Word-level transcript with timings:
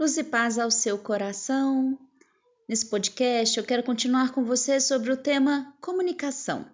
Luz 0.00 0.16
e 0.16 0.24
paz 0.24 0.58
ao 0.58 0.70
seu 0.70 0.96
coração. 0.96 1.98
Nesse 2.66 2.86
podcast 2.86 3.58
eu 3.58 3.62
quero 3.62 3.82
continuar 3.82 4.32
com 4.32 4.42
você 4.42 4.80
sobre 4.80 5.12
o 5.12 5.16
tema 5.18 5.76
comunicação. 5.78 6.64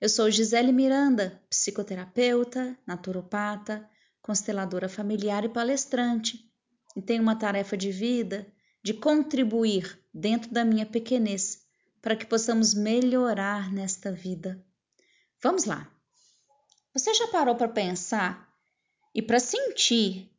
Eu 0.00 0.08
sou 0.08 0.28
Gisele 0.28 0.72
Miranda, 0.72 1.40
psicoterapeuta, 1.48 2.76
naturopata, 2.84 3.88
consteladora 4.20 4.88
familiar 4.88 5.44
e 5.44 5.48
palestrante, 5.48 6.52
e 6.96 7.00
tenho 7.00 7.22
uma 7.22 7.36
tarefa 7.36 7.76
de 7.76 7.92
vida 7.92 8.52
de 8.82 8.92
contribuir 8.92 9.96
dentro 10.12 10.50
da 10.50 10.64
minha 10.64 10.84
pequenez 10.84 11.62
para 12.02 12.16
que 12.16 12.26
possamos 12.26 12.74
melhorar 12.74 13.72
nesta 13.72 14.10
vida. 14.10 14.60
Vamos 15.40 15.64
lá. 15.64 15.88
Você 16.92 17.14
já 17.14 17.28
parou 17.28 17.54
para 17.54 17.68
pensar 17.68 18.52
e 19.14 19.22
para 19.22 19.38
sentir 19.38 20.35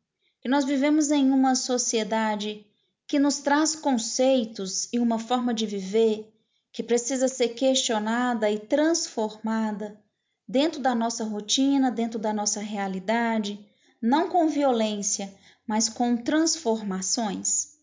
nós 0.48 0.64
vivemos 0.64 1.10
em 1.10 1.30
uma 1.30 1.54
sociedade 1.54 2.66
que 3.06 3.18
nos 3.18 3.38
traz 3.38 3.76
conceitos 3.76 4.88
e 4.90 4.98
uma 4.98 5.18
forma 5.18 5.52
de 5.52 5.66
viver 5.66 6.32
que 6.72 6.82
precisa 6.82 7.28
ser 7.28 7.48
questionada 7.48 8.50
e 8.50 8.58
transformada 8.58 10.02
dentro 10.48 10.80
da 10.80 10.94
nossa 10.94 11.22
rotina, 11.22 11.90
dentro 11.90 12.18
da 12.18 12.32
nossa 12.32 12.60
realidade, 12.60 13.62
não 14.00 14.30
com 14.30 14.48
violência, 14.48 15.34
mas 15.66 15.90
com 15.90 16.16
transformações. 16.16 17.74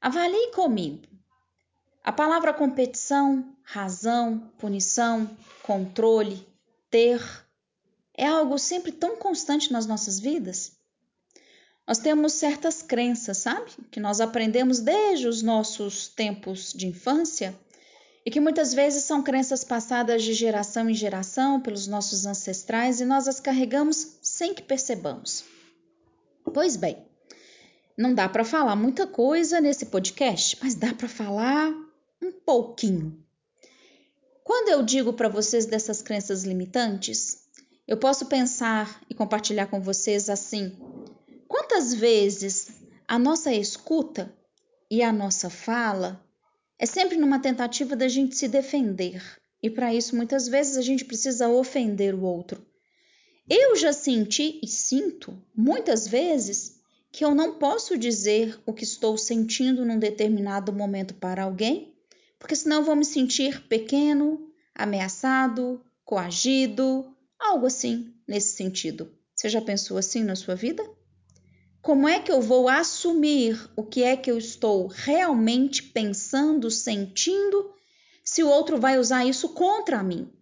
Avalie 0.00 0.50
comigo. 0.52 1.06
A 2.02 2.10
palavra 2.10 2.54
competição, 2.54 3.54
razão, 3.62 4.50
punição, 4.58 5.28
controle, 5.62 6.46
ter 6.90 7.22
é 8.16 8.26
algo 8.26 8.58
sempre 8.58 8.92
tão 8.92 9.16
constante 9.18 9.70
nas 9.70 9.84
nossas 9.84 10.18
vidas? 10.18 10.80
Nós 11.86 11.98
temos 11.98 12.34
certas 12.34 12.80
crenças, 12.80 13.38
sabe? 13.38 13.70
Que 13.90 13.98
nós 13.98 14.20
aprendemos 14.20 14.78
desde 14.78 15.26
os 15.26 15.42
nossos 15.42 16.08
tempos 16.08 16.72
de 16.72 16.86
infância 16.86 17.54
e 18.24 18.30
que 18.30 18.40
muitas 18.40 18.72
vezes 18.72 19.04
são 19.04 19.22
crenças 19.22 19.64
passadas 19.64 20.22
de 20.22 20.32
geração 20.32 20.88
em 20.88 20.94
geração 20.94 21.60
pelos 21.60 21.86
nossos 21.88 22.24
ancestrais 22.24 23.00
e 23.00 23.04
nós 23.04 23.26
as 23.26 23.40
carregamos 23.40 24.18
sem 24.22 24.54
que 24.54 24.62
percebamos. 24.62 25.44
Pois 26.54 26.76
bem, 26.76 26.98
não 27.96 28.14
dá 28.14 28.28
para 28.28 28.44
falar 28.44 28.76
muita 28.76 29.06
coisa 29.06 29.60
nesse 29.60 29.86
podcast, 29.86 30.56
mas 30.62 30.74
dá 30.74 30.94
para 30.94 31.08
falar 31.08 31.72
um 32.22 32.30
pouquinho. 32.30 33.18
Quando 34.44 34.68
eu 34.68 34.82
digo 34.82 35.12
para 35.12 35.28
vocês 35.28 35.66
dessas 35.66 36.00
crenças 36.00 36.44
limitantes, 36.44 37.42
eu 37.86 37.96
posso 37.96 38.26
pensar 38.26 39.00
e 39.10 39.14
compartilhar 39.14 39.66
com 39.66 39.80
vocês 39.80 40.28
assim: 40.30 40.76
Quantas 41.52 41.92
vezes 41.92 42.68
a 43.06 43.18
nossa 43.18 43.52
escuta 43.52 44.34
e 44.90 45.02
a 45.02 45.12
nossa 45.12 45.50
fala 45.50 46.24
é 46.78 46.86
sempre 46.86 47.18
numa 47.18 47.38
tentativa 47.38 47.94
da 47.94 48.08
gente 48.08 48.34
se 48.34 48.48
defender, 48.48 49.22
e 49.62 49.68
para 49.68 49.94
isso 49.94 50.16
muitas 50.16 50.48
vezes 50.48 50.78
a 50.78 50.80
gente 50.80 51.04
precisa 51.04 51.50
ofender 51.50 52.14
o 52.14 52.22
outro. 52.22 52.66
Eu 53.46 53.76
já 53.76 53.92
senti 53.92 54.60
e 54.62 54.66
sinto 54.66 55.38
muitas 55.54 56.08
vezes 56.08 56.80
que 57.12 57.22
eu 57.22 57.34
não 57.34 57.58
posso 57.58 57.98
dizer 57.98 58.58
o 58.64 58.72
que 58.72 58.84
estou 58.84 59.18
sentindo 59.18 59.84
num 59.84 59.98
determinado 59.98 60.72
momento 60.72 61.12
para 61.12 61.42
alguém, 61.42 61.94
porque 62.38 62.56
senão 62.56 62.78
eu 62.78 62.84
vou 62.84 62.96
me 62.96 63.04
sentir 63.04 63.60
pequeno, 63.68 64.50
ameaçado, 64.74 65.84
coagido, 66.02 67.14
algo 67.38 67.66
assim 67.66 68.10
nesse 68.26 68.56
sentido. 68.56 69.12
Você 69.34 69.50
já 69.50 69.60
pensou 69.60 69.98
assim 69.98 70.24
na 70.24 70.34
sua 70.34 70.54
vida? 70.54 70.82
Como 71.82 72.06
é 72.06 72.20
que 72.20 72.30
eu 72.30 72.40
vou 72.40 72.68
assumir 72.68 73.68
o 73.74 73.82
que 73.82 74.04
é 74.04 74.16
que 74.16 74.30
eu 74.30 74.38
estou 74.38 74.86
realmente 74.86 75.82
pensando, 75.82 76.70
sentindo, 76.70 77.74
se 78.24 78.40
o 78.44 78.48
outro 78.48 78.78
vai 78.78 79.00
usar 79.00 79.24
isso 79.24 79.48
contra 79.48 80.00
mim? 80.00 80.32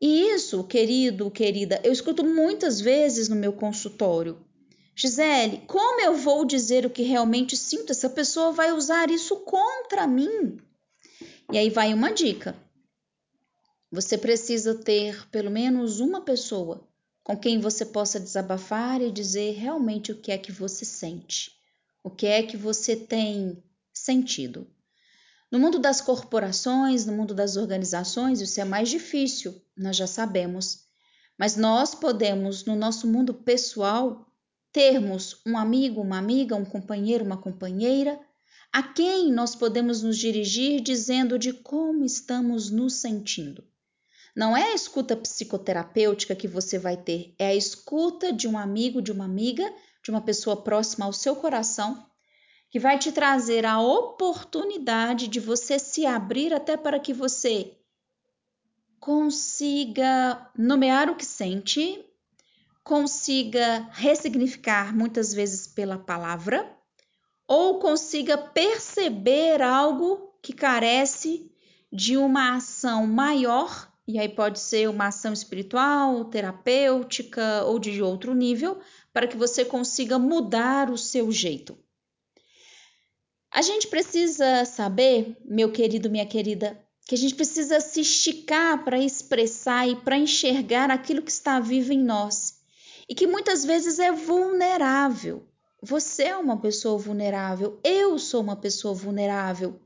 E 0.00 0.22
isso, 0.32 0.64
querido, 0.64 1.30
querida, 1.30 1.80
eu 1.84 1.92
escuto 1.92 2.24
muitas 2.24 2.80
vezes 2.80 3.28
no 3.28 3.36
meu 3.36 3.52
consultório. 3.52 4.44
Gisele, 4.96 5.62
como 5.68 6.00
eu 6.00 6.16
vou 6.16 6.44
dizer 6.44 6.84
o 6.84 6.90
que 6.90 7.02
realmente 7.02 7.56
sinto? 7.56 7.92
Essa 7.92 8.10
pessoa 8.10 8.50
vai 8.50 8.72
usar 8.72 9.08
isso 9.08 9.36
contra 9.36 10.04
mim. 10.04 10.58
E 11.52 11.58
aí 11.58 11.70
vai 11.70 11.94
uma 11.94 12.10
dica. 12.10 12.56
Você 13.92 14.18
precisa 14.18 14.74
ter 14.74 15.28
pelo 15.30 15.50
menos 15.50 16.00
uma 16.00 16.22
pessoa 16.22 16.89
com 17.30 17.36
quem 17.36 17.60
você 17.60 17.86
possa 17.86 18.18
desabafar 18.18 19.00
e 19.00 19.08
dizer 19.08 19.52
realmente 19.52 20.10
o 20.10 20.16
que 20.16 20.32
é 20.32 20.36
que 20.36 20.50
você 20.50 20.84
sente, 20.84 21.52
o 22.02 22.10
que 22.10 22.26
é 22.26 22.42
que 22.42 22.56
você 22.56 22.96
tem 22.96 23.62
sentido. 23.94 24.66
No 25.48 25.56
mundo 25.56 25.78
das 25.78 26.00
corporações, 26.00 27.06
no 27.06 27.12
mundo 27.12 27.32
das 27.32 27.56
organizações, 27.56 28.40
isso 28.40 28.60
é 28.60 28.64
mais 28.64 28.88
difícil, 28.88 29.62
nós 29.76 29.94
já 29.94 30.08
sabemos. 30.08 30.80
Mas 31.38 31.54
nós 31.54 31.94
podemos, 31.94 32.64
no 32.64 32.74
nosso 32.74 33.06
mundo 33.06 33.32
pessoal, 33.32 34.26
termos 34.72 35.40
um 35.46 35.56
amigo, 35.56 36.00
uma 36.00 36.18
amiga, 36.18 36.56
um 36.56 36.64
companheiro, 36.64 37.24
uma 37.24 37.36
companheira, 37.36 38.18
a 38.72 38.82
quem 38.82 39.32
nós 39.32 39.54
podemos 39.54 40.02
nos 40.02 40.18
dirigir 40.18 40.80
dizendo 40.80 41.38
de 41.38 41.52
como 41.52 42.04
estamos 42.04 42.72
nos 42.72 42.94
sentindo. 42.94 43.62
Não 44.34 44.56
é 44.56 44.72
a 44.72 44.74
escuta 44.74 45.16
psicoterapêutica 45.16 46.36
que 46.36 46.46
você 46.46 46.78
vai 46.78 46.96
ter, 46.96 47.34
é 47.38 47.48
a 47.48 47.54
escuta 47.54 48.32
de 48.32 48.46
um 48.46 48.56
amigo, 48.56 49.02
de 49.02 49.10
uma 49.10 49.24
amiga, 49.24 49.72
de 50.02 50.10
uma 50.10 50.20
pessoa 50.20 50.62
próxima 50.62 51.06
ao 51.06 51.12
seu 51.12 51.34
coração, 51.36 52.06
que 52.70 52.78
vai 52.78 52.98
te 52.98 53.10
trazer 53.10 53.66
a 53.66 53.80
oportunidade 53.80 55.26
de 55.26 55.40
você 55.40 55.78
se 55.78 56.06
abrir 56.06 56.54
até 56.54 56.76
para 56.76 57.00
que 57.00 57.12
você 57.12 57.76
consiga 59.00 60.50
nomear 60.56 61.10
o 61.10 61.16
que 61.16 61.24
sente, 61.24 62.04
consiga 62.84 63.88
ressignificar 63.92 64.94
muitas 64.94 65.34
vezes 65.34 65.66
pela 65.66 65.98
palavra, 65.98 66.70
ou 67.48 67.80
consiga 67.80 68.38
perceber 68.38 69.60
algo 69.60 70.32
que 70.40 70.52
carece 70.52 71.50
de 71.92 72.16
uma 72.16 72.56
ação 72.56 73.06
maior 73.06 73.89
e 74.10 74.18
aí 74.18 74.28
pode 74.28 74.58
ser 74.58 74.88
uma 74.88 75.06
ação 75.06 75.32
espiritual, 75.32 76.24
terapêutica 76.24 77.64
ou 77.64 77.78
de 77.78 78.02
outro 78.02 78.34
nível, 78.34 78.78
para 79.12 79.26
que 79.26 79.36
você 79.36 79.64
consiga 79.64 80.18
mudar 80.18 80.90
o 80.90 80.98
seu 80.98 81.30
jeito. 81.30 81.78
A 83.52 83.62
gente 83.62 83.88
precisa 83.88 84.64
saber, 84.64 85.36
meu 85.44 85.72
querido, 85.72 86.10
minha 86.10 86.26
querida, 86.26 86.80
que 87.06 87.14
a 87.14 87.18
gente 87.18 87.34
precisa 87.34 87.80
se 87.80 88.00
esticar 88.00 88.84
para 88.84 88.98
expressar 88.98 89.88
e 89.88 89.96
para 89.96 90.16
enxergar 90.16 90.90
aquilo 90.90 91.22
que 91.22 91.30
está 91.30 91.58
vivo 91.58 91.92
em 91.92 92.02
nós 92.02 92.60
e 93.08 93.14
que 93.14 93.26
muitas 93.26 93.64
vezes 93.64 93.98
é 93.98 94.12
vulnerável. 94.12 95.44
Você 95.82 96.24
é 96.24 96.36
uma 96.36 96.60
pessoa 96.60 96.96
vulnerável, 96.96 97.80
eu 97.82 98.18
sou 98.18 98.40
uma 98.40 98.54
pessoa 98.54 98.94
vulnerável. 98.94 99.80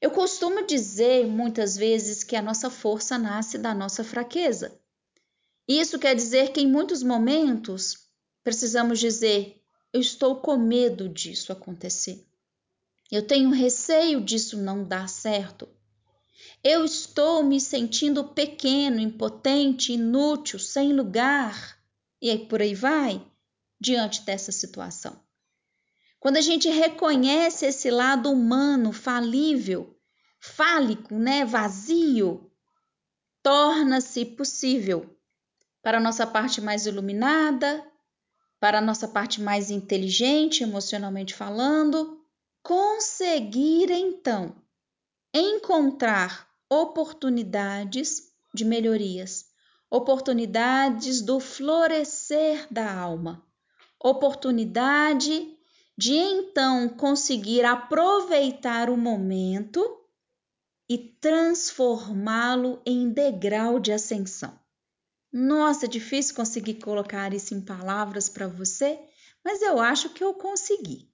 Eu 0.00 0.12
costumo 0.12 0.64
dizer 0.64 1.26
muitas 1.26 1.76
vezes 1.76 2.22
que 2.22 2.36
a 2.36 2.42
nossa 2.42 2.70
força 2.70 3.18
nasce 3.18 3.58
da 3.58 3.74
nossa 3.74 4.04
fraqueza. 4.04 4.80
Isso 5.66 5.98
quer 5.98 6.14
dizer 6.14 6.52
que 6.52 6.60
em 6.60 6.66
muitos 6.66 7.02
momentos 7.02 8.08
precisamos 8.44 9.00
dizer: 9.00 9.60
eu 9.92 10.00
estou 10.00 10.36
com 10.36 10.56
medo 10.56 11.08
disso 11.08 11.52
acontecer. 11.52 12.24
Eu 13.10 13.26
tenho 13.26 13.50
receio 13.50 14.20
disso 14.20 14.56
não 14.56 14.84
dar 14.84 15.08
certo. 15.08 15.68
Eu 16.62 16.84
estou 16.84 17.42
me 17.42 17.60
sentindo 17.60 18.22
pequeno, 18.22 19.00
impotente, 19.00 19.92
inútil, 19.92 20.58
sem 20.58 20.92
lugar. 20.92 21.78
E 22.20 22.30
aí 22.30 22.46
por 22.46 22.60
aí 22.60 22.74
vai, 22.74 23.24
diante 23.80 24.22
dessa 24.22 24.52
situação. 24.52 25.18
Quando 26.20 26.36
a 26.36 26.40
gente 26.40 26.68
reconhece 26.68 27.66
esse 27.66 27.90
lado 27.90 28.30
humano, 28.30 28.92
falível, 28.92 29.96
fálico, 30.40 31.14
né, 31.14 31.44
vazio, 31.44 32.50
torna-se 33.42 34.24
possível 34.24 35.16
para 35.82 35.98
a 35.98 36.00
nossa 36.00 36.26
parte 36.26 36.60
mais 36.60 36.86
iluminada, 36.86 37.84
para 38.58 38.78
a 38.78 38.82
nossa 38.82 39.06
parte 39.06 39.40
mais 39.40 39.70
inteligente, 39.70 40.64
emocionalmente 40.64 41.34
falando, 41.34 42.20
conseguir 42.62 43.90
então 43.90 44.56
encontrar 45.32 46.48
oportunidades 46.68 48.32
de 48.52 48.64
melhorias, 48.64 49.46
oportunidades 49.90 51.22
do 51.22 51.38
florescer 51.38 52.66
da 52.70 52.92
alma, 52.92 53.46
oportunidade 54.02 55.57
de 55.98 56.14
então 56.14 56.88
conseguir 56.88 57.64
aproveitar 57.64 58.88
o 58.88 58.96
momento 58.96 59.84
e 60.88 60.96
transformá-lo 60.96 62.80
em 62.86 63.10
degrau 63.10 63.80
de 63.80 63.90
ascensão. 63.90 64.56
Nossa, 65.32 65.86
é 65.86 65.88
difícil 65.88 66.36
conseguir 66.36 66.74
colocar 66.74 67.34
isso 67.34 67.52
em 67.52 67.60
palavras 67.60 68.28
para 68.28 68.46
você, 68.46 68.96
mas 69.44 69.60
eu 69.60 69.80
acho 69.80 70.10
que 70.10 70.22
eu 70.22 70.32
consegui. 70.34 71.10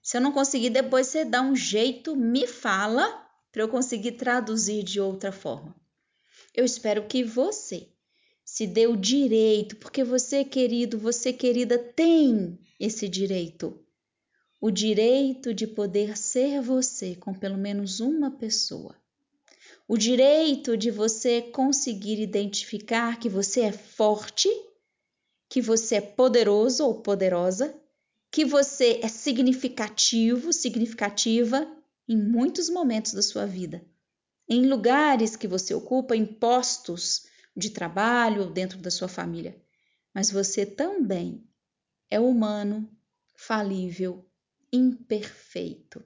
Se 0.00 0.18
eu 0.18 0.20
não 0.20 0.30
conseguir, 0.30 0.70
depois 0.70 1.08
você 1.08 1.24
dá 1.24 1.42
um 1.42 1.56
jeito, 1.56 2.14
me 2.14 2.46
fala 2.46 3.28
para 3.50 3.62
eu 3.62 3.68
conseguir 3.68 4.12
traduzir 4.12 4.84
de 4.84 5.00
outra 5.00 5.32
forma. 5.32 5.74
Eu 6.54 6.64
espero 6.64 7.08
que 7.08 7.24
você 7.24 7.88
se 8.44 8.68
dê 8.68 8.86
o 8.86 8.96
direito, 8.96 9.74
porque 9.76 10.04
você, 10.04 10.44
querido, 10.44 10.96
você, 10.96 11.32
querida, 11.32 11.76
tem 11.76 12.60
esse 12.78 13.08
direito. 13.08 13.81
O 14.64 14.70
direito 14.70 15.52
de 15.52 15.66
poder 15.66 16.16
ser 16.16 16.62
você 16.62 17.16
com 17.16 17.34
pelo 17.34 17.58
menos 17.58 17.98
uma 17.98 18.30
pessoa. 18.30 18.94
O 19.88 19.98
direito 19.98 20.76
de 20.76 20.88
você 20.88 21.42
conseguir 21.42 22.22
identificar 22.22 23.18
que 23.18 23.28
você 23.28 23.62
é 23.62 23.72
forte, 23.72 24.48
que 25.48 25.60
você 25.60 25.96
é 25.96 26.00
poderoso 26.00 26.86
ou 26.86 27.02
poderosa, 27.02 27.74
que 28.30 28.44
você 28.44 29.00
é 29.02 29.08
significativo, 29.08 30.52
significativa 30.52 31.68
em 32.08 32.16
muitos 32.16 32.70
momentos 32.70 33.14
da 33.14 33.22
sua 33.22 33.44
vida. 33.44 33.84
Em 34.48 34.68
lugares 34.68 35.34
que 35.34 35.48
você 35.48 35.74
ocupa, 35.74 36.14
em 36.14 36.24
postos 36.24 37.26
de 37.56 37.70
trabalho 37.70 38.42
ou 38.42 38.50
dentro 38.52 38.78
da 38.78 38.92
sua 38.92 39.08
família. 39.08 39.60
Mas 40.14 40.30
você 40.30 40.64
também 40.64 41.44
é 42.08 42.20
humano, 42.20 42.88
falível, 43.34 44.24
imperfeito. 44.72 46.02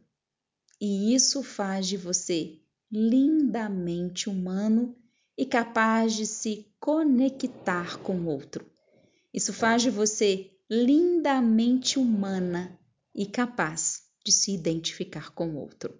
E 0.80 1.14
isso 1.14 1.42
faz 1.42 1.86
de 1.86 1.96
você 1.96 2.60
lindamente 2.90 4.28
humano 4.28 4.96
e 5.36 5.44
capaz 5.44 6.14
de 6.14 6.26
se 6.26 6.66
conectar 6.80 7.98
com 7.98 8.16
o 8.16 8.26
outro. 8.26 8.66
Isso 9.32 9.52
faz 9.52 9.82
de 9.82 9.90
você 9.90 10.50
lindamente 10.70 11.98
humana 11.98 12.78
e 13.14 13.26
capaz 13.26 14.04
de 14.24 14.32
se 14.32 14.52
identificar 14.52 15.30
com 15.30 15.50
o 15.50 15.56
outro. 15.56 15.98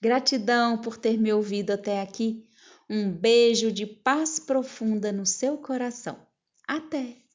Gratidão 0.00 0.78
por 0.78 0.96
ter 0.96 1.18
me 1.18 1.32
ouvido 1.32 1.70
até 1.70 2.00
aqui. 2.00 2.48
Um 2.88 3.10
beijo 3.10 3.70
de 3.70 3.86
paz 3.86 4.38
profunda 4.38 5.12
no 5.12 5.24
seu 5.24 5.58
coração. 5.58 6.26
Até! 6.66 7.29